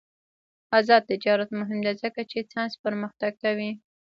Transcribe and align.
آزاد 0.77 1.03
تجارت 1.11 1.49
مهم 1.59 1.79
دی 1.85 1.93
ځکه 2.03 2.21
چې 2.31 2.47
ساینس 2.51 2.73
پرمختګ 2.85 3.31
کوي. 3.43 3.71